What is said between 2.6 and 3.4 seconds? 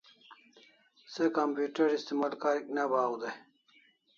ne bahaw day